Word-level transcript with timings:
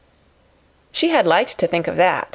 She 0.91 1.09
had 1.09 1.27
liked 1.27 1.59
to 1.59 1.67
think 1.67 1.87
of 1.87 1.95
that. 1.97 2.27